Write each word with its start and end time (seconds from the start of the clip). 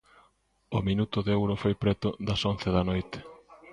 O 0.77 0.79
minuto 0.87 1.17
de 1.27 1.33
ouro 1.41 1.55
foi 1.63 1.73
preto 1.83 2.09
das 2.27 2.41
once 2.51 2.67
da 2.75 2.83
noite. 2.89 3.17